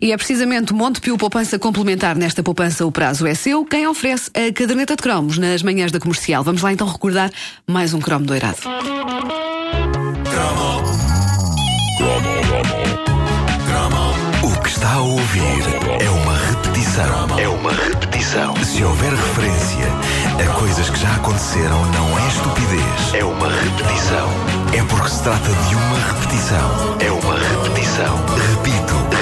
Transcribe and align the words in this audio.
E 0.00 0.12
é 0.12 0.16
precisamente 0.16 0.72
Montepio 0.72 1.16
Poupança 1.16 1.58
Complementar. 1.58 2.16
Nesta 2.16 2.42
poupança 2.42 2.84
o 2.86 2.92
prazo 2.92 3.26
é 3.26 3.34
seu. 3.34 3.64
Quem 3.64 3.86
oferece 3.86 4.30
a 4.34 4.52
caderneta 4.52 4.96
de 4.96 5.02
cromos 5.02 5.38
nas 5.38 5.62
manhãs 5.62 5.92
da 5.92 6.00
comercial. 6.00 6.42
Vamos 6.44 6.62
lá 6.62 6.72
então 6.72 6.86
recordar 6.86 7.30
mais 7.66 7.94
um 7.94 8.00
cromo 8.00 8.26
doirado. 8.26 8.58
O 14.42 14.60
que 14.62 14.68
está 14.68 14.92
a 14.92 15.00
ouvir 15.00 15.42
é 16.00 16.10
uma 16.10 16.36
repetição. 16.38 17.38
É 17.38 17.48
uma 17.48 17.72
repetição. 17.72 18.54
Se 18.64 18.82
houver 18.84 19.10
referência 19.10 19.86
a 20.38 20.58
coisas 20.58 20.90
que 20.90 20.98
já 21.00 21.14
aconteceram, 21.14 21.84
não 21.92 22.18
é 22.18 22.28
estupidez. 22.28 23.14
É 23.14 23.24
uma 23.24 23.48
repetição. 23.48 24.28
É 24.74 24.82
porque 24.84 25.08
se 25.08 25.22
trata 25.22 25.48
de 25.48 25.74
uma 25.74 25.98
repetição. 26.12 26.96
É 27.00 27.10
uma 27.10 27.38
repetição. 27.38 28.16
Repito. 28.50 29.15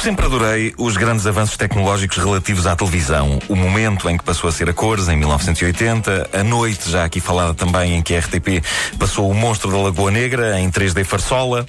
Sempre 0.00 0.26
adorei 0.26 0.74
os 0.78 0.96
grandes 0.96 1.26
avanços 1.26 1.56
tecnológicos 1.56 2.18
relativos 2.18 2.66
à 2.66 2.76
televisão. 2.76 3.38
O 3.48 3.56
momento 3.56 4.08
em 4.08 4.16
que 4.16 4.24
passou 4.24 4.48
a 4.48 4.52
ser 4.52 4.68
a 4.68 4.72
cores, 4.72 5.08
em 5.08 5.16
1980. 5.16 6.30
A 6.32 6.44
noite, 6.44 6.90
já 6.90 7.04
aqui 7.04 7.20
falada 7.20 7.54
também, 7.54 7.96
em 7.96 8.02
que 8.02 8.14
a 8.14 8.20
RTP 8.20 8.62
passou 8.98 9.30
o 9.30 9.34
Monstro 9.34 9.70
da 9.70 9.78
Lagoa 9.78 10.10
Negra 10.10 10.60
em 10.60 10.70
3D 10.70 11.04
Farsola. 11.04 11.66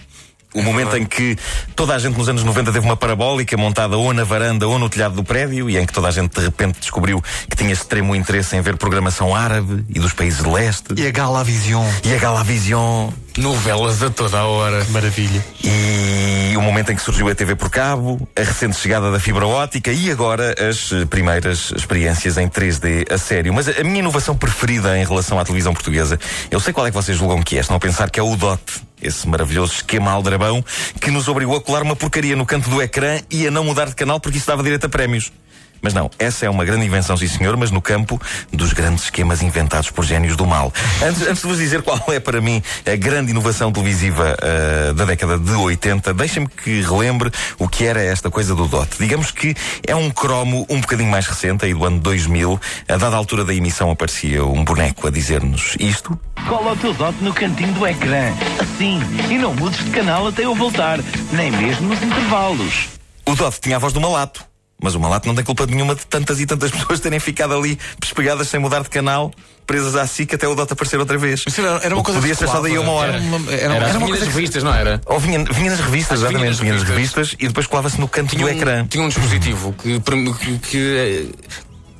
O 0.53 0.63
momento 0.63 0.97
em 0.97 1.05
que 1.05 1.38
toda 1.75 1.93
a 1.93 1.99
gente 1.99 2.17
nos 2.17 2.27
anos 2.27 2.43
90 2.43 2.71
teve 2.71 2.85
uma 2.85 2.97
parabólica 2.97 3.55
montada 3.55 3.97
ou 3.97 4.11
na 4.13 4.23
varanda 4.23 4.67
ou 4.67 4.80
no 4.80 4.89
telhado 4.89 5.16
do 5.16 5.23
prédio 5.23 5.69
e 5.69 5.77
em 5.77 5.85
que 5.85 5.93
toda 5.93 6.07
a 6.07 6.11
gente 6.11 6.33
de 6.33 6.41
repente 6.41 6.80
descobriu 6.80 7.23
que 7.47 7.55
tinha 7.55 7.71
extremo 7.71 8.16
interesse 8.16 8.55
em 8.55 8.61
ver 8.61 8.75
programação 8.75 9.35
árabe 9.35 9.85
e 9.88 10.00
dos 10.00 10.11
países 10.11 10.41
de 10.44 10.50
leste. 10.50 10.95
E 10.97 11.05
a 11.05 11.11
Galavision. 11.11 11.85
E 12.03 12.13
a 12.13 12.17
Galavision. 12.17 13.11
Novelas 13.39 14.03
a 14.03 14.09
toda 14.09 14.37
a 14.37 14.45
hora. 14.45 14.83
Maravilha. 14.89 15.43
E 15.63 16.57
o 16.57 16.61
momento 16.61 16.91
em 16.91 16.95
que 16.95 17.01
surgiu 17.01 17.29
a 17.29 17.33
TV 17.33 17.55
por 17.55 17.69
cabo, 17.69 18.27
a 18.35 18.43
recente 18.43 18.75
chegada 18.75 19.09
da 19.09 19.17
fibra 19.17 19.47
ótica 19.47 19.93
e 19.93 20.11
agora 20.11 20.53
as 20.69 20.91
primeiras 21.09 21.71
experiências 21.71 22.37
em 22.37 22.49
3D 22.49 23.09
a 23.09 23.17
sério. 23.17 23.53
Mas 23.53 23.69
a 23.69 23.81
minha 23.81 23.99
inovação 23.99 24.35
preferida 24.35 24.97
em 24.97 25.05
relação 25.05 25.39
à 25.39 25.45
televisão 25.45 25.73
portuguesa, 25.73 26.19
eu 26.51 26.59
sei 26.59 26.73
qual 26.73 26.85
é 26.85 26.91
que 26.91 26.97
vocês 26.97 27.17
julgam 27.17 27.41
que 27.41 27.55
é, 27.55 27.61
estão 27.61 27.77
a 27.77 27.79
pensar 27.79 28.09
que 28.09 28.19
é 28.19 28.23
o 28.23 28.35
DOT. 28.35 28.61
Esse 29.01 29.25
maravilhoso 29.25 29.71
esquema 29.75 30.11
aldrabão 30.11 30.61
que 30.99 31.09
nos 31.09 31.29
obrigou 31.29 31.55
a 31.55 31.61
colar 31.61 31.81
uma 31.81 31.95
porcaria 31.95 32.35
no 32.35 32.45
canto 32.45 32.69
do 32.69 32.81
ecrã 32.81 33.21
e 33.31 33.47
a 33.47 33.51
não 33.51 33.63
mudar 33.63 33.85
de 33.85 33.95
canal 33.95 34.19
porque 34.19 34.37
isso 34.37 34.47
dava 34.47 34.61
direito 34.61 34.85
a 34.85 34.89
prémios. 34.89 35.31
Mas 35.81 35.94
não, 35.94 36.09
essa 36.19 36.45
é 36.45 36.49
uma 36.49 36.66
grande 36.66 36.85
invenção, 36.85 37.16
sim 37.17 37.27
senhor, 37.27 37.55
mas 37.58 37.72
no 37.72 37.81
campo 37.81 38.22
dos 38.52 38.73
grandes 38.73 39.05
esquemas 39.05 39.41
inventados 39.41 39.89
por 39.89 40.03
génios 40.03 40.35
do 40.35 40.45
mal. 40.45 40.73
Antes, 41.02 41.22
antes 41.22 41.41
de 41.41 41.47
vos 41.47 41.58
dizer 41.58 41.81
qual 41.81 42.03
é 42.09 42.19
para 42.19 42.41
mim 42.41 42.61
a 42.85 42.95
grande 42.95 43.31
inovação 43.31 43.72
televisiva 43.72 44.35
uh, 44.38 44.94
da 44.94 45.05
década 45.05 45.38
de 45.38 45.52
80, 45.52 46.13
deixem-me 46.13 46.47
que 46.47 46.81
relembre 46.81 47.31
o 47.57 47.67
que 47.67 47.85
era 47.85 48.02
esta 48.02 48.30
coisa 48.30 48.55
do 48.55 48.67
DOT. 48.67 48.97
Digamos 49.00 49.31
que 49.31 49.55
é 49.85 49.95
um 49.95 50.09
cromo 50.09 50.66
um 50.69 50.81
bocadinho 50.81 51.09
mais 51.09 51.25
recente, 51.27 51.66
aí 51.66 51.73
do 51.73 51.85
ano 51.85 52.00
2000. 52.00 52.59
A 52.88 52.97
dada 52.97 53.16
altura 53.16 53.44
da 53.44 53.53
emissão 53.53 53.89
aparecia 53.91 54.45
um 54.45 54.63
boneco 54.63 55.07
a 55.07 55.11
dizer-nos 55.11 55.75
isto. 55.80 56.19
Cola 56.47 56.73
o 56.73 56.77
teu 56.77 56.94
DOT 56.94 57.16
no 57.22 57.33
cantinho 57.33 57.73
do 57.73 57.85
ecrã. 57.88 58.33
Assim. 58.59 59.00
E 59.30 59.38
não 59.38 59.53
mudes 59.53 59.83
de 59.83 59.91
canal 59.91 60.27
até 60.27 60.45
eu 60.45 60.55
voltar. 60.55 61.00
Nem 61.31 61.52
mesmo 61.52 61.89
nos 61.89 62.02
intervalos. 62.02 62.89
O 63.25 63.35
DOT 63.35 63.59
tinha 63.59 63.75
a 63.75 63.80
voz 63.80 63.94
do 63.94 64.02
malato. 64.02 64.48
Mas 64.81 64.95
o 64.95 64.99
Malato 64.99 65.27
não 65.27 65.35
tem 65.35 65.44
culpa 65.44 65.66
nenhuma 65.66 65.94
de 65.94 66.05
tantas 66.05 66.39
e 66.39 66.45
tantas 66.45 66.72
pessoas 66.72 66.99
terem 66.99 67.19
ficado 67.19 67.53
ali 67.53 67.77
pespegadas 67.99 68.47
sem 68.47 68.59
mudar 68.59 68.81
de 68.81 68.89
canal, 68.89 69.31
presas 69.67 69.95
à 69.95 70.08
SIC 70.08 70.33
até 70.33 70.47
o 70.47 70.55
Dota 70.55 70.73
aparecer 70.73 70.97
outra 70.99 71.17
vez. 71.17 71.44
Isso 71.45 71.59
era, 71.61 71.80
era 71.83 71.94
uma 71.95 72.03
coisa 72.03 72.19
podia 72.19 72.33
ser 72.33 72.47
só 72.47 72.61
daí 72.61 72.77
uma 72.77 72.91
hora. 72.94 73.13
Era 73.13 73.22
uma, 73.22 73.51
era, 73.51 73.62
Era, 73.62 73.75
era 73.75 73.85
as 73.88 73.95
uma 73.95 74.00
vinha 74.00 74.07
coisa 74.07 74.19
das 74.25 74.29
que- 74.29 74.35
revistas, 74.35 74.63
não 74.63 74.73
era? 74.73 75.01
Ou 75.06 75.19
vinha, 75.19 75.44
vinha 75.44 75.72
nas 75.72 75.79
revistas, 75.79 76.19
vinha 76.19 76.29
exatamente, 76.31 76.47
nas 76.50 76.59
vinha 76.59 76.73
nas 76.73 76.84
revistas. 76.84 77.17
revistas 77.17 77.35
e 77.44 77.47
depois 77.47 77.67
colava-se 77.67 78.00
no 78.00 78.07
canto 78.07 78.29
Tinha 78.35 78.45
do 78.45 78.51
um, 78.51 78.56
ecrã. 78.57 78.88
tinha 78.88 79.03
um 79.03 79.09
dispositivo 79.09 79.73
que, 79.73 80.00
que, 80.00 80.57
que, 80.59 80.78
eh, 80.78 81.25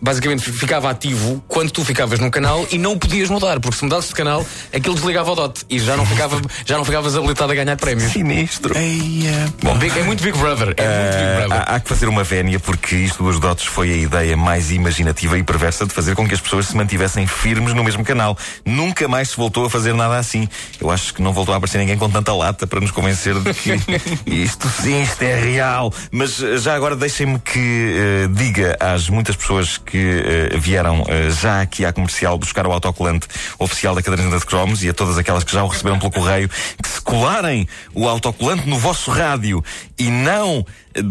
basicamente 0.02 0.52
ficava 0.52 0.90
ativo 0.90 1.44
quando 1.48 1.72
tu 1.72 1.84
ficavas 1.84 2.20
num 2.20 2.30
canal 2.30 2.66
e 2.72 2.78
não 2.78 2.94
o 2.94 2.98
podias 3.00 3.30
mudar, 3.30 3.60
porque 3.60 3.78
se 3.78 3.84
mudasses 3.84 4.10
de 4.10 4.16
canal, 4.16 4.46
aquilo 4.74 4.96
desligava 4.96 5.32
o 5.32 5.36
dot 5.36 5.66
e 5.70 5.80
já 5.80 5.96
não, 5.98 6.06
ficava, 6.06 6.42
já 6.66 6.78
não 6.78 6.86
ficavas 6.86 7.16
habilitado 7.16 7.52
a 7.52 7.56
ganhar 7.56 7.76
prémios. 7.78 8.12
Sinistro. 8.12 8.78
Eia. 8.78 9.54
Bom, 9.62 9.78
Big- 9.78 9.98
é 9.98 10.04
muito 10.04 10.24
Big 10.24 10.38
Brother. 10.38 10.74
É 10.78 11.04
muito 11.04 11.18
Big 11.18 11.24
Ah, 11.24 11.36
Brother. 11.48 11.64
há, 11.68 11.76
há 11.76 11.80
que 11.80 11.90
fazer 11.90 12.08
uma 12.08 12.24
vénia 12.24 12.60
porque 12.60 12.96
isto 12.96 13.24
dos 13.24 13.40
dots 13.40 13.66
foi 13.66 13.92
a 13.92 13.96
ideia 13.98 14.38
mais 14.38 14.72
imaginativa 14.72 15.38
e 15.38 15.44
perversa 15.44 15.86
de 15.86 15.94
fazer 15.94 16.16
com 16.16 16.28
que 16.28 16.34
as 16.34 16.42
pessoas 16.42 16.68
se 16.68 16.76
mantivessem 16.78 17.26
firmes 17.28 17.74
no 17.74 17.84
mesmo 17.84 18.04
canal. 18.04 18.38
Nunca 18.66 19.08
mais 19.08 19.30
se 19.30 19.38
voltou 19.38 19.66
a 19.66 19.70
fazer 19.70 19.94
nada 19.94 20.18
assim. 20.18 20.48
Eu 20.80 20.90
acho 20.92 21.14
que 21.14 21.22
não 21.22 21.34
voltou 21.34 21.54
a 21.54 21.58
aparecer 21.58 21.78
ninguém 21.78 21.98
com 21.98 22.10
tanta 22.10 22.34
lata 22.34 22.66
para 22.68 22.80
nos 22.80 22.92
convencer 22.92 23.36
de 23.40 23.54
que 23.54 23.72
isto 24.26 24.68
sim, 24.70 25.02
isto 25.04 25.22
é 25.24 25.36
real. 25.40 25.94
Mas 26.12 26.42
eh, 26.42 26.58
já 26.58 26.76
agora 26.76 26.96
deixem-me 26.96 27.40
que 27.40 27.96
eh, 27.98 28.28
diga 28.32 28.78
às 28.80 29.10
muitas 29.10 29.36
pessoas 29.36 29.78
que 29.78 29.89
eh, 29.98 30.58
vieram 30.58 31.04
eh, 31.08 31.30
já 31.30 31.62
aqui 31.62 31.86
à 31.86 31.92
comercial 31.94 32.38
buscar 32.38 32.68
o 32.68 32.72
autocolante 32.72 33.28
oficial 33.58 33.96
da 33.96 34.02
caderneta 34.02 34.38
de 34.40 34.46
cromos 34.46 34.84
e 34.84 34.90
a 34.90 34.94
todas 34.94 35.18
aquelas 35.18 35.44
que 35.44 35.52
já 35.54 35.64
o 35.64 35.68
receberam 35.68 35.98
pelo 36.00 36.12
correio 36.12 36.50
que 36.82 36.90
se 36.90 37.02
colarem 37.02 37.68
o 37.94 38.08
autocolante 38.08 38.68
no 38.68 38.78
vosso 38.78 39.10
rádio 39.12 39.64
e 39.98 40.10
não 40.10 40.66
eh, 40.96 41.02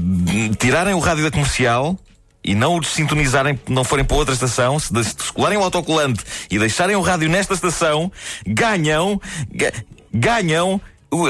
tirarem 0.58 0.94
o 0.94 0.98
rádio 0.98 1.24
da 1.24 1.30
comercial 1.30 1.98
e 2.44 2.54
não 2.54 2.76
o 2.76 2.80
desintonizarem, 2.80 3.58
não 3.68 3.82
forem 3.84 4.04
para 4.04 4.16
outra 4.16 4.32
estação, 4.32 4.78
se, 4.78 4.92
de- 4.92 5.04
se 5.04 5.32
colarem 5.34 5.58
o 5.58 5.62
autocolante 5.62 6.22
e 6.50 6.58
deixarem 6.58 6.94
o 6.96 7.00
rádio 7.00 7.28
nesta 7.28 7.52
estação, 7.52 8.10
ganham, 8.46 9.20
ga- 9.52 9.72
ganham 10.14 10.80
um, 11.12 11.24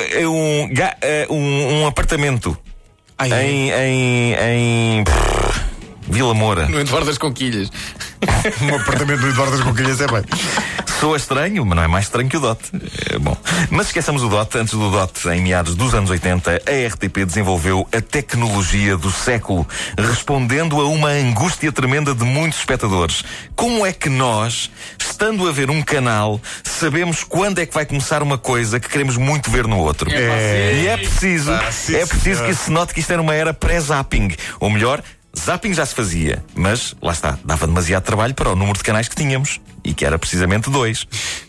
um, 1.31 1.81
um 1.83 1.87
apartamento 1.87 2.57
Ai, 3.17 3.33
em, 3.33 3.71
em, 3.71 4.35
em 5.01 5.05
Vila 6.11 6.35
Moura. 6.35 6.67
No 6.69 6.81
Eduardo 6.81 7.07
das 7.07 7.19
Conquilhas. 7.19 7.71
Um 8.63 8.75
apartamento 8.75 9.21
do 9.21 9.29
Eduardo 9.29 9.57
das 9.57 9.65
Conquilhas 9.65 10.01
é 10.01 10.07
bem. 10.07 10.23
Soa 11.01 11.17
estranho, 11.17 11.65
mas 11.65 11.77
não 11.77 11.83
é 11.85 11.87
mais 11.87 12.07
estranho 12.07 12.29
que 12.29 12.37
o 12.37 12.41
DOT. 12.41 12.61
É, 13.13 13.19
bom, 13.19 13.37
mas 13.71 13.87
esqueçamos 13.87 14.23
o 14.23 14.29
DOT. 14.29 14.57
Antes 14.59 14.75
do 14.75 14.91
DOT, 14.91 15.27
em 15.29 15.41
meados 15.43 15.75
dos 15.77 15.95
anos 15.95 16.11
80, 16.11 16.51
a 16.67 16.89
RTP 16.89 17.25
desenvolveu 17.25 17.87
a 17.93 18.01
tecnologia 18.01 18.97
do 18.97 19.11
século, 19.11 19.67
respondendo 19.97 20.81
a 20.81 20.89
uma 20.89 21.09
angústia 21.11 21.71
tremenda 21.71 22.15
de 22.15 22.25
muitos 22.25 22.59
espectadores. 22.61 23.23
Como 23.55 23.85
é 23.87 23.93
que 23.93 24.09
nós, 24.09 24.71
estando 24.99 25.49
a 25.49 25.53
ver 25.53 25.71
um 25.71 25.83
canal, 25.83 26.41
sabemos 26.65 27.23
quando 27.23 27.61
é 27.61 27.67
que 27.67 27.75
vai 27.75 27.87
começar 27.87 28.23
uma 28.23 28.39
coisa 28.39 28.81
que 28.81 28.89
queremos 28.89 29.17
muito 29.17 29.51
ver 29.51 29.67
no 29.67 29.79
outro? 29.79 30.11
É. 30.13 30.81
E 30.83 30.87
é 30.89 30.97
preciso, 30.97 31.53
Ah, 31.53 31.71
sim, 31.71 31.95
é 31.97 32.07
preciso 32.07 32.41
senhor. 32.41 32.49
que 32.49 32.55
se 32.57 32.71
note 32.71 32.95
que 32.95 33.01
isto 33.01 33.13
era 33.13 33.23
uma 33.23 33.35
era 33.35 33.55
pré-zapping. 33.55 34.35
Ou 34.59 34.71
melhor, 34.71 35.03
zapping 35.37 35.75
já 35.75 35.85
se 35.85 35.95
fazia, 35.95 36.45
mas 36.55 36.95
lá 37.03 37.13
está, 37.13 37.39
dava 37.45 37.67
demasiado 37.67 38.05
trabalho 38.05 38.35
para 38.35 38.51
o 38.51 38.57
número 38.57 38.79
de 38.79 38.85
canais 38.85 39.09
que 39.09 39.17
tínhamos. 39.17 39.61
E 39.85 39.95
que 39.95 40.05
era 40.05 40.19
precisamente 40.19 40.69
dois. 40.69 41.07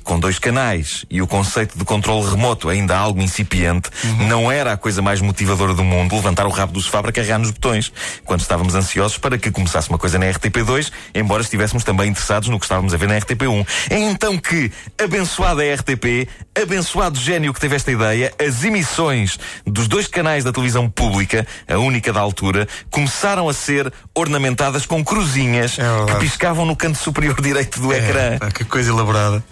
Com 0.10 0.20
dois 0.20 0.40
canais 0.40 1.06
e 1.08 1.22
o 1.22 1.28
conceito 1.28 1.78
de 1.78 1.86
controle 1.86 2.32
remoto 2.32 2.68
ainda 2.68 2.98
algo 2.98 3.22
incipiente, 3.22 3.92
não 4.28 4.52
era 4.52 4.74
a 4.74 4.76
coisa 4.78 5.04
mais 5.04 5.22
motivadora 5.22 5.72
do 5.72 5.84
mundo 5.84 6.16
levantar 6.16 6.48
o 6.48 6.50
rabo 6.50 6.74
do 6.74 6.82
sofá 6.82 7.04
para 7.04 7.12
carregar 7.12 7.38
nos 7.38 7.52
botões, 7.52 7.94
quando 8.26 8.42
estávamos 8.42 8.74
ansiosos 8.74 9.20
para 9.20 9.38
que 9.38 9.52
começasse 9.52 9.88
uma 9.88 10.00
coisa 10.00 10.18
na 10.18 10.26
RTP2, 10.26 10.92
embora 11.14 11.44
estivéssemos 11.44 11.84
também 11.84 12.10
interessados 12.10 12.50
no 12.50 12.58
que 12.58 12.66
estávamos 12.66 12.92
a 12.92 12.98
ver 12.98 13.08
na 13.08 13.20
RTP1. 13.20 13.68
É 13.92 14.00
então 14.00 14.36
que, 14.36 14.72
abençoada 15.00 15.62
a 15.62 15.76
RTP, 15.76 16.28
abençoado 16.60 17.20
gênio 17.20 17.54
que 17.54 17.60
teve 17.60 17.76
esta 17.76 17.92
ideia, 17.92 18.34
as 18.44 18.64
emissões 18.64 19.38
dos 19.64 19.88
dois 19.88 20.08
canais 20.08 20.44
da 20.44 20.52
televisão 20.52 20.90
pública, 20.90 21.46
a 21.68 21.78
única 21.78 22.12
da 22.12 22.20
altura, 22.20 22.68
começaram 22.90 23.48
a 23.48 23.54
ser 23.54 23.94
ornamentadas 24.16 24.88
com 24.88 25.06
cruzinhas 25.06 25.78
É 25.78 26.12
que 26.12 26.20
piscavam 26.22 26.66
no 26.66 26.76
canto 26.76 26.98
superior 26.98 27.38
direito 27.40 27.80
do 27.80 27.94
ecrã. 27.94 28.40
Ah, 28.42 28.50
que 28.50 28.66
coisa 28.66 28.90
elaborada. 28.90 29.44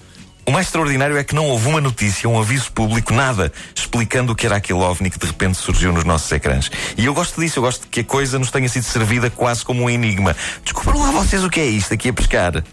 O 0.48 0.52
mais 0.52 0.68
extraordinário 0.68 1.18
é 1.18 1.26
que 1.26 1.36
não 1.36 1.46
houve 1.46 1.68
uma 1.68 1.82
notícia, 1.82 2.30
um 2.30 2.40
aviso 2.40 2.72
público, 2.72 3.14
nada, 3.14 3.52
explicando 3.76 4.32
o 4.32 4.36
que 4.36 4.46
era 4.46 4.56
aquele 4.56 4.80
OVNI 4.80 5.10
que 5.10 5.20
de 5.20 5.26
repente 5.26 5.58
surgiu 5.58 5.92
nos 5.92 6.06
nossos 6.06 6.32
ecrãs. 6.32 6.72
E 6.98 7.04
eu 7.04 7.14
gosto 7.14 7.42
disso, 7.42 7.60
eu 7.60 7.64
gosto 7.64 7.86
que 7.90 8.00
a 8.00 8.04
coisa 8.06 8.40
nos 8.40 8.50
tenha 8.50 8.70
sido 8.70 8.84
servida 8.84 9.30
quase 9.30 9.66
como 9.66 9.84
um 9.84 9.90
enigma. 9.90 10.34
Descobriram 10.64 11.02
lá 11.02 11.12
vocês 11.12 11.44
o 11.44 11.50
que 11.50 11.60
é 11.60 11.66
isto 11.66 11.94
aqui 11.94 12.08
a 12.08 12.14
pescar. 12.14 12.64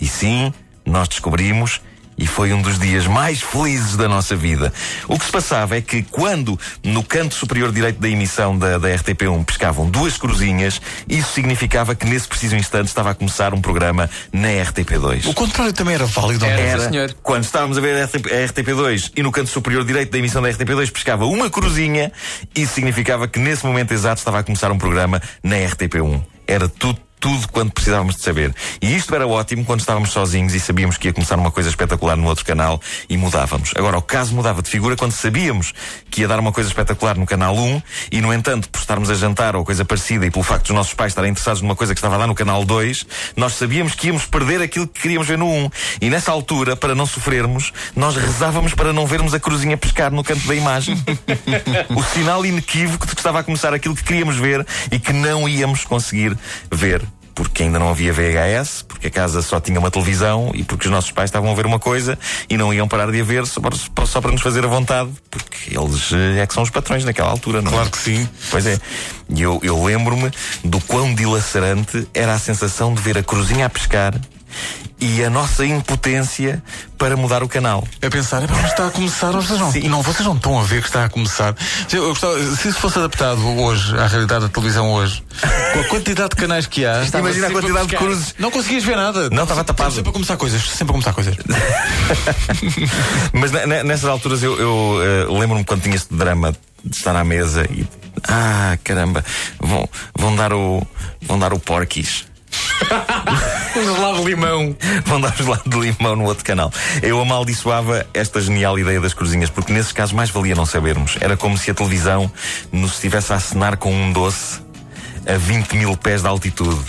E 0.00 0.08
sim, 0.08 0.54
nós 0.86 1.06
descobrimos 1.06 1.82
e 2.18 2.26
foi 2.26 2.52
um 2.52 2.60
dos 2.60 2.78
dias 2.78 3.06
mais 3.06 3.40
felizes 3.40 3.96
da 3.96 4.08
nossa 4.08 4.34
vida. 4.34 4.72
O 5.06 5.18
que 5.18 5.24
se 5.24 5.32
passava 5.32 5.76
é 5.76 5.80
que 5.80 6.02
quando 6.02 6.58
no 6.82 7.02
canto 7.02 7.34
superior 7.34 7.72
direito 7.72 8.00
da 8.00 8.08
emissão 8.08 8.58
da, 8.58 8.78
da 8.78 8.88
RTP1 8.88 9.44
pescavam 9.44 9.88
duas 9.88 10.16
cruzinhas, 10.16 10.80
isso 11.08 11.32
significava 11.32 11.94
que 11.94 12.06
nesse 12.06 12.26
preciso 12.26 12.56
instante 12.56 12.88
estava 12.88 13.10
a 13.10 13.14
começar 13.14 13.54
um 13.54 13.60
programa 13.60 14.10
na 14.32 14.48
RTP2. 14.48 15.26
O 15.26 15.34
contrário 15.34 15.72
também 15.72 15.94
era 15.94 16.06
válido. 16.06 16.44
não 16.44 16.52
é? 16.52 16.60
Era. 16.60 16.68
Era 16.68 16.90
senhor. 16.90 17.16
quando 17.22 17.44
estávamos 17.44 17.78
a 17.78 17.80
ver 17.80 18.02
a 18.02 18.06
RTP2 18.06 19.12
e 19.16 19.22
no 19.22 19.30
canto 19.30 19.50
superior 19.50 19.84
direito 19.84 20.10
da 20.10 20.18
emissão 20.18 20.42
da 20.42 20.48
RTP2 20.48 20.90
pescava 20.90 21.24
uma 21.26 21.48
cruzinha, 21.48 22.12
isso 22.54 22.74
significava 22.74 23.28
que 23.28 23.38
nesse 23.38 23.64
momento 23.64 23.92
exato 23.92 24.18
estava 24.18 24.40
a 24.40 24.42
começar 24.42 24.70
um 24.72 24.78
programa 24.78 25.22
na 25.42 25.56
RTP1. 25.56 26.22
Era 26.46 26.68
tudo 26.68 27.07
tudo 27.20 27.48
quanto 27.48 27.72
precisávamos 27.72 28.16
de 28.16 28.22
saber. 28.22 28.54
E 28.80 28.94
isto 28.94 29.14
era 29.14 29.26
ótimo 29.26 29.64
quando 29.64 29.80
estávamos 29.80 30.10
sozinhos 30.10 30.54
e 30.54 30.60
sabíamos 30.60 30.96
que 30.96 31.08
ia 31.08 31.12
começar 31.12 31.38
uma 31.38 31.50
coisa 31.50 31.68
espetacular 31.68 32.16
no 32.16 32.26
outro 32.26 32.44
canal 32.44 32.80
e 33.08 33.16
mudávamos. 33.16 33.72
Agora, 33.76 33.98
o 33.98 34.02
caso 34.02 34.34
mudava 34.34 34.62
de 34.62 34.70
figura 34.70 34.96
quando 34.96 35.12
sabíamos 35.12 35.72
que 36.10 36.22
ia 36.22 36.28
dar 36.28 36.38
uma 36.38 36.52
coisa 36.52 36.68
espetacular 36.68 37.16
no 37.16 37.26
canal 37.26 37.56
1 37.56 37.82
e, 38.12 38.20
no 38.20 38.32
entanto, 38.32 38.68
por 38.68 38.78
estarmos 38.80 39.10
a 39.10 39.14
jantar 39.14 39.56
ou 39.56 39.64
coisa 39.64 39.84
parecida 39.84 40.26
e 40.26 40.30
pelo 40.30 40.44
facto 40.44 40.66
dos 40.66 40.74
nossos 40.74 40.94
pais 40.94 41.12
estarem 41.12 41.30
interessados 41.30 41.62
numa 41.62 41.76
coisa 41.76 41.94
que 41.94 41.98
estava 41.98 42.16
lá 42.16 42.26
no 42.26 42.34
canal 42.34 42.64
2, 42.64 43.06
nós 43.36 43.54
sabíamos 43.54 43.94
que 43.94 44.08
íamos 44.08 44.26
perder 44.26 44.62
aquilo 44.62 44.86
que 44.86 45.00
queríamos 45.00 45.26
ver 45.26 45.38
no 45.38 45.48
1. 45.48 45.70
E 46.02 46.10
nessa 46.10 46.30
altura, 46.30 46.76
para 46.76 46.94
não 46.94 47.06
sofrermos, 47.06 47.72
nós 47.96 48.16
rezávamos 48.16 48.74
para 48.74 48.92
não 48.92 49.06
vermos 49.06 49.34
a 49.34 49.40
cruzinha 49.40 49.76
pescar 49.76 50.12
no 50.12 50.22
canto 50.22 50.46
da 50.46 50.54
imagem. 50.54 50.96
o 51.94 52.02
sinal 52.02 52.44
inequívoco 52.44 53.06
de 53.06 53.14
que 53.14 53.20
estava 53.20 53.40
a 53.40 53.42
começar 53.42 53.72
aquilo 53.74 53.94
que 53.94 54.04
queríamos 54.04 54.36
ver 54.36 54.66
e 54.90 54.98
que 54.98 55.12
não 55.12 55.48
íamos 55.48 55.84
conseguir 55.84 56.36
ver 56.70 57.07
porque 57.38 57.62
ainda 57.62 57.78
não 57.78 57.88
havia 57.88 58.12
VHS, 58.12 58.82
porque 58.82 59.06
a 59.06 59.10
casa 59.10 59.40
só 59.42 59.60
tinha 59.60 59.78
uma 59.78 59.92
televisão 59.92 60.50
e 60.54 60.64
porque 60.64 60.86
os 60.86 60.90
nossos 60.90 61.12
pais 61.12 61.30
estavam 61.30 61.52
a 61.52 61.54
ver 61.54 61.66
uma 61.66 61.78
coisa 61.78 62.18
e 62.50 62.56
não 62.56 62.74
iam 62.74 62.88
parar 62.88 63.12
de 63.12 63.20
a 63.20 63.22
ver 63.22 63.46
só 63.46 63.60
para, 63.60 63.76
só 64.06 64.20
para 64.20 64.32
nos 64.32 64.42
fazer 64.42 64.64
a 64.64 64.66
vontade, 64.66 65.08
porque 65.30 65.78
eles 65.78 66.10
eh, 66.12 66.40
é 66.40 66.46
que 66.48 66.52
são 66.52 66.64
os 66.64 66.70
patrões 66.70 67.04
naquela 67.04 67.30
altura, 67.30 67.62
não 67.62 67.70
é? 67.70 67.74
Claro 67.74 67.90
que 67.92 67.98
sim. 67.98 68.28
Pois 68.50 68.66
é. 68.66 68.76
E 69.28 69.40
eu, 69.40 69.60
eu 69.62 69.84
lembro-me 69.84 70.32
do 70.64 70.80
quão 70.80 71.14
dilacerante 71.14 72.08
era 72.12 72.34
a 72.34 72.40
sensação 72.40 72.92
de 72.92 73.00
ver 73.00 73.16
a 73.16 73.22
cruzinha 73.22 73.66
a 73.66 73.70
pescar 73.70 74.20
e 75.00 75.22
a 75.22 75.30
nossa 75.30 75.64
impotência 75.64 76.62
para 76.96 77.16
mudar 77.16 77.42
o 77.42 77.48
canal. 77.48 77.86
A 78.02 78.10
pensar, 78.10 78.42
"Epá, 78.42 78.54
mas 78.56 78.70
está 78.72 78.86
a 78.88 78.90
começar, 78.90 79.30
vocês 79.30 79.58
não, 79.60 79.70
Sim. 79.70 79.88
não, 79.88 80.02
vocês 80.02 80.26
não 80.26 80.34
estão 80.36 80.58
a 80.58 80.62
ver 80.64 80.80
que 80.82 80.88
está 80.88 81.04
a 81.04 81.08
começar. 81.08 81.54
Eu 81.92 82.08
gostava- 82.08 82.38
se 82.56 82.68
isso 82.68 82.80
fosse 82.80 82.98
adaptado 82.98 83.40
hoje, 83.60 83.96
à 83.96 84.06
realidade 84.08 84.42
da 84.46 84.48
televisão 84.48 84.90
hoje, 84.92 85.22
com 85.72 85.80
a 85.80 85.84
quantidade 85.84 86.30
de 86.30 86.36
canais 86.36 86.66
que 86.66 86.84
há, 86.84 87.04
Imagina 87.16 87.46
a 87.46 87.50
quantidade 87.52 87.86
de 87.86 87.96
cruzes. 87.96 88.34
não 88.38 88.50
conseguias 88.50 88.82
ver 88.84 88.96
nada. 88.96 89.30
Não, 89.30 89.44
estava 89.44 89.62
tapado. 89.62 89.92
Sempre 89.94 90.10
a 90.10 90.12
começar 90.12 90.36
coisas, 90.36 90.62
sempre 90.62 90.90
a 90.90 90.92
começar 90.92 91.12
coisas. 91.12 91.36
Mas 93.32 93.52
ne- 93.52 93.66
ne- 93.66 93.82
nessas 93.84 94.08
alturas 94.08 94.42
eu, 94.42 94.58
eu, 94.58 94.98
eh, 95.02 95.38
lembro-me 95.38 95.64
quando 95.64 95.82
tinha 95.82 95.94
este 95.96 96.12
drama 96.14 96.52
de 96.84 96.96
estar 96.96 97.14
à 97.14 97.24
mesa 97.24 97.64
e. 97.70 97.86
Ah, 98.26 98.76
caramba, 98.82 99.24
vão, 99.60 99.88
vão 100.16 100.34
dar 100.34 100.52
o. 100.52 100.84
vão 101.22 101.38
dar 101.38 101.52
o 101.52 101.58
porquis. 101.60 102.24
Gelado 103.94 104.18
de 104.18 104.24
limão. 104.26 104.76
Vão 105.04 105.20
dar 105.20 105.34
gelado 105.36 105.62
de 105.66 105.78
limão 105.78 106.16
no 106.16 106.24
outro 106.24 106.44
canal. 106.44 106.72
Eu 107.02 107.20
amaldiçoava 107.20 108.06
esta 108.12 108.40
genial 108.40 108.78
ideia 108.78 109.00
das 109.00 109.14
cruzinhas, 109.14 109.50
porque 109.50 109.72
nesses 109.72 109.92
casos 109.92 110.12
mais 110.14 110.30
valia 110.30 110.54
não 110.54 110.66
sabermos. 110.66 111.16
Era 111.20 111.36
como 111.36 111.56
se 111.56 111.70
a 111.70 111.74
televisão 111.74 112.30
nos 112.72 112.94
estivesse 112.94 113.32
a 113.32 113.36
acenar 113.36 113.76
com 113.76 113.92
um 113.92 114.12
doce 114.12 114.60
a 115.26 115.36
20 115.36 115.72
mil 115.76 115.96
pés 115.96 116.22
de 116.22 116.28
altitude. 116.28 116.80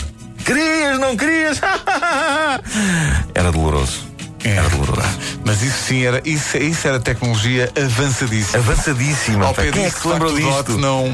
Querias, 0.45 0.99
não 0.99 1.15
querias? 1.15 1.59
Era 3.35 3.51
doloroso. 3.51 4.07
Era 4.43 4.67
doloroso. 4.69 5.19
Mas 5.45 5.61
isso 5.61 5.83
sim 5.83 6.05
era, 6.05 6.21
isso, 6.25 6.57
isso 6.57 6.87
era 6.87 6.99
tecnologia 6.99 7.69
avançadíssima. 7.77 8.57
Avançadíssima. 8.59 9.45
Ao 9.47 9.53
pé 9.53 9.69
Quem 9.71 9.85
é 9.85 9.89
que 9.91 9.99
se 9.99 10.07
lembrou 10.07 10.33
disto? 10.33 10.77
não. 10.77 11.13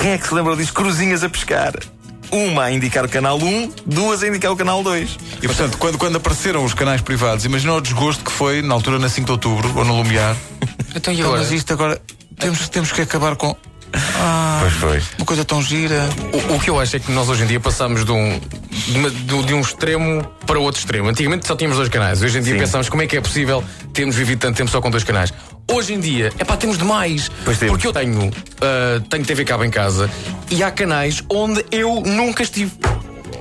Quem 0.00 0.12
é 0.12 0.18
que 0.18 0.26
se 0.28 0.34
lembrou 0.34 0.56
disso? 0.56 0.72
Cruzinhas 0.72 1.24
a 1.24 1.28
pescar. 1.28 1.72
Uma 2.32 2.64
a 2.64 2.70
indicar 2.72 3.04
o 3.04 3.08
canal 3.08 3.38
1, 3.38 3.72
duas 3.86 4.22
a 4.22 4.28
indicar 4.28 4.52
o 4.52 4.56
canal 4.56 4.82
2. 4.82 5.18
E 5.42 5.46
portanto, 5.48 5.76
quando, 5.78 5.98
quando 5.98 6.16
apareceram 6.16 6.64
os 6.64 6.74
canais 6.74 7.00
privados, 7.00 7.44
imagina 7.44 7.74
o 7.74 7.80
desgosto 7.80 8.22
que 8.24 8.30
foi 8.30 8.62
na 8.62 8.74
altura 8.74 8.98
na 8.98 9.08
5 9.08 9.26
de 9.26 9.32
outubro 9.32 9.72
ou 9.76 9.84
no 9.84 9.96
Lumiar. 9.96 10.36
Então 10.94 11.12
e 11.14 11.18
Então, 11.18 11.28
agora? 11.28 11.42
mas 11.42 11.52
isto 11.52 11.72
agora 11.72 12.02
temos, 12.36 12.68
temos 12.68 12.90
que 12.92 13.00
acabar 13.02 13.36
com. 13.36 13.54
Ah, 13.94 14.58
Pois 14.60 14.72
foi. 14.74 15.02
uma 15.18 15.26
coisa 15.26 15.44
tão 15.44 15.62
gira. 15.62 16.08
O, 16.32 16.54
o 16.54 16.60
que 16.60 16.70
eu 16.70 16.78
acho 16.78 16.96
é 16.96 16.98
que 17.00 17.10
nós 17.12 17.28
hoje 17.28 17.42
em 17.42 17.46
dia 17.46 17.60
passamos 17.60 18.04
de 18.04 18.12
um, 18.12 18.38
de, 18.70 18.98
uma- 18.98 19.10
de- 19.10 19.42
de 19.44 19.54
um 19.54 19.60
extremo 19.60 20.22
para 20.46 20.58
o 20.58 20.62
outro 20.62 20.78
extremo. 20.80 21.08
Antigamente 21.08 21.46
só 21.46 21.56
tínhamos 21.56 21.76
dois 21.78 21.88
canais. 21.88 22.22
Hoje 22.22 22.38
em 22.38 22.42
dia 22.42 22.54
Sim. 22.54 22.58
pensamos 22.60 22.88
como 22.88 23.02
é 23.02 23.06
que 23.06 23.16
é 23.16 23.20
possível 23.20 23.64
termos 23.92 24.14
vivido 24.16 24.38
tanto 24.40 24.56
tempo 24.56 24.70
só 24.70 24.80
com 24.80 24.90
dois 24.90 25.04
canais. 25.04 25.32
Hoje 25.72 25.94
em 25.94 26.00
dia, 26.00 26.32
é 26.38 26.44
pá, 26.44 26.56
temos 26.56 26.76
demais. 26.78 27.30
Pois 27.44 27.56
temos. 27.58 27.72
Porque 27.74 27.86
eu 27.86 27.92
tenho, 27.92 28.30
ah, 28.60 29.00
tenho 29.08 29.24
TV 29.24 29.44
cabo 29.44 29.64
em 29.64 29.70
casa 29.70 30.10
e 30.50 30.62
há 30.62 30.70
canais 30.70 31.22
onde 31.28 31.64
eu 31.70 32.00
nunca 32.00 32.42
estive. 32.42 32.72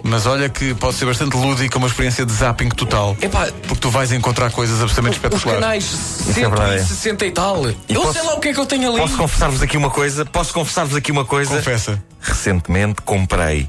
Mas 0.10 0.26
olha 0.26 0.50
que 0.50 0.74
pode 0.74 0.96
ser 0.98 1.06
bastante 1.06 1.38
lúdica 1.38 1.78
uma 1.78 1.88
experiência 1.88 2.26
de 2.26 2.34
zapping 2.34 2.70
total. 2.70 3.16
Epá, 3.22 3.48
Porque 3.68 3.76
tu 3.80 3.90
vais 3.92 4.12
encontrar 4.12 4.52
coisas 4.52 4.82
absolutamente 4.82 5.20
os 5.20 5.24
espetaculares. 5.24 5.62
canais 5.64 6.30
é 6.38 6.50
verdade. 6.50 6.80
160 6.82 7.26
e 7.28 7.32
tal. 7.32 7.66
eu 7.68 7.76
posso- 8.02 8.14
sei 8.14 8.22
lá 8.24 8.34
o 8.34 8.40
que 8.40 8.48
é 8.50 8.54
que 8.54 8.60
eu 8.60 8.66
tenho 8.66 8.90
ali. 8.90 9.00
Posso 9.00 9.18
confessar-vos 9.18 9.62
aqui 9.62 9.78
uma 9.78 9.90
coisa? 9.92 10.26
Posso 10.26 10.54
confessar-vos 10.54 10.96
aqui 10.96 11.12
uma 11.12 11.26
coisa? 11.26 11.56
Confessa. 11.58 12.04
Recentemente 12.20 13.02
comprei 13.04 13.68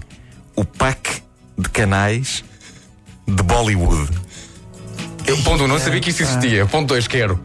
o 0.56 0.64
pack 0.64 1.22
de 1.58 1.69
canais 1.69 2.42
de 3.28 3.42
Bollywood. 3.42 4.10
Eu, 5.26 5.37
ponto 5.42 5.64
um, 5.64 5.69
não 5.69 5.78
sabia 5.78 6.00
que 6.00 6.10
isso 6.10 6.22
existia. 6.22 6.64
Ponto 6.66 6.88
dois, 6.88 7.06
quero. 7.06 7.38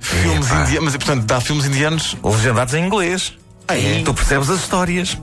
Filmes 0.00 0.46
indianos. 0.50 0.80
Mas 0.84 0.96
portanto, 0.96 1.24
dá 1.24 1.40
filmes 1.40 1.66
indianos. 1.66 2.16
Legendados 2.24 2.72
em 2.74 2.84
inglês. 2.86 3.34
é? 3.68 4.02
Tu 4.02 4.14
percebes 4.14 4.48
as 4.48 4.60
histórias. 4.60 5.18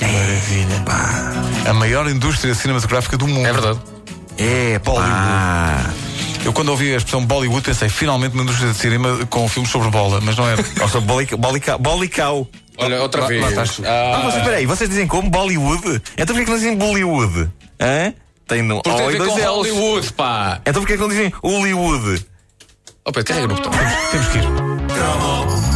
Que 0.00 0.06
maravilha. 0.06 1.70
A 1.70 1.74
maior 1.74 2.08
indústria 2.08 2.54
cinematográfica 2.54 3.16
do 3.16 3.28
mundo. 3.28 3.46
É 3.46 3.52
verdade. 3.52 3.78
É, 4.38 4.78
pá. 4.78 5.84
Eu 6.44 6.52
quando 6.54 6.70
ouvi 6.70 6.94
a 6.94 6.96
expressão 6.96 7.24
Bollywood 7.26 7.62
pensei 7.62 7.88
finalmente 7.90 8.32
uma 8.32 8.42
indústria 8.42 8.70
de 8.72 8.78
cinema 8.78 9.26
com 9.28 9.46
filmes 9.46 9.70
sobre 9.70 9.90
bola, 9.90 10.20
mas 10.22 10.36
não 10.36 10.48
era. 10.48 10.64
Ou 10.80 10.88
seja, 10.88 11.00
Bolica- 11.00 11.36
Bolica- 11.36 11.76
Bolicau. 11.78 12.48
Olha, 12.78 13.02
outra 13.02 13.20
lá- 13.20 13.26
vez. 13.28 13.42
lá 13.42 13.48
estás. 13.50 13.80
Ah, 13.84 14.14
Ah, 14.16 14.22
mas 14.24 14.36
espera 14.36 14.56
aí, 14.56 14.64
vocês 14.64 14.88
dizem 14.88 15.06
como? 15.06 15.28
Bollywood? 15.28 16.00
Então 16.16 16.34
porquê 16.34 16.44
que 16.44 16.50
não 16.50 16.56
dizem 16.58 16.76
Bollywood? 16.78 17.50
Hã? 17.78 18.14
Tem 18.48 18.62
no 18.62 18.82
Porque 18.82 18.96
tem 18.96 19.06
a 19.06 19.10
ver 19.10 19.18
com 19.18 19.36
L's. 19.36 19.44
Hollywood, 19.44 20.12
pá. 20.14 20.60
Então 20.64 20.82
porquê 20.82 20.94
que 20.94 21.00
não 21.02 21.08
dizem 21.10 21.30
Hollywood? 21.42 22.26
Oh, 23.04 23.12
carrega 23.12 23.46
no 23.48 23.54
botão. 23.54 23.70
Temos 24.10 24.28
que 24.28 24.38
ir. 24.38 25.69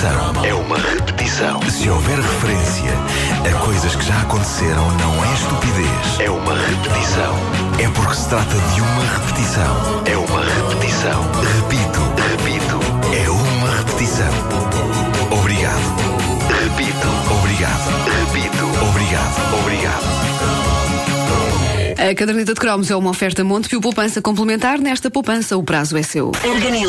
Repetição. 0.00 0.44
É 0.44 0.54
uma 0.54 0.78
repetição. 0.78 1.60
Se 1.70 1.90
houver 1.90 2.16
referência 2.16 2.90
a 3.44 3.64
coisas 3.64 3.94
que 3.94 4.06
já 4.06 4.18
aconteceram, 4.22 4.90
não 4.96 5.24
é 5.24 5.34
estupidez. 5.34 6.20
É 6.20 6.30
uma 6.30 6.54
repetição. 6.54 7.34
É 7.78 7.88
porque 7.90 8.14
se 8.14 8.28
trata 8.28 8.54
de 8.54 8.80
uma 8.80 9.04
repetição. 9.04 10.02
É 10.06 10.16
uma 10.16 10.42
repetição. 10.42 11.22
Repito, 11.42 12.00
repito. 12.30 12.80
É 13.14 13.30
uma 13.30 13.76
repetição. 13.76 14.32
Obrigado. 15.38 15.96
Repito. 16.62 17.08
Obrigado. 17.38 17.90
Repito. 18.20 18.64
Obrigado. 18.88 19.60
Obrigado. 19.60 20.30
A 22.00 22.14
caderneta 22.14 22.54
de 22.54 22.60
cromos 22.60 22.90
é 22.90 22.96
uma 22.96 23.10
oferta 23.10 23.44
Montepio 23.44 23.78
Poupança 23.78 24.22
complementar. 24.22 24.78
Nesta 24.78 25.10
poupança, 25.10 25.58
o 25.58 25.62
prazo 25.62 25.98
é 25.98 26.02
seu. 26.02 26.32
Erganil. 26.42 26.88